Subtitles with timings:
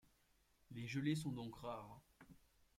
[0.71, 2.01] Les gelées sont donc rares.